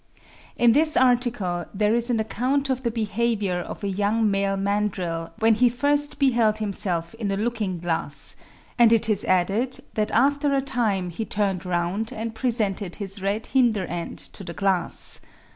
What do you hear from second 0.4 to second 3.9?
In this article there is an account of the behaviour of a